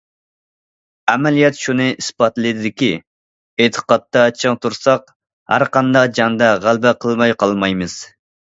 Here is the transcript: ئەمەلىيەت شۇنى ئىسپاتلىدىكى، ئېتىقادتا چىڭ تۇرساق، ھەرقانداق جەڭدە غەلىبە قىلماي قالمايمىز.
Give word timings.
ئەمەلىيەت 1.11 1.59
شۇنى 1.65 1.85
ئىسپاتلىدىكى، 2.03 2.89
ئېتىقادتا 3.65 4.25
چىڭ 4.41 4.59
تۇرساق، 4.65 5.15
ھەرقانداق 5.55 6.11
جەڭدە 6.19 6.51
غەلىبە 6.67 6.97
قىلماي 7.07 7.39
قالمايمىز. 7.45 8.03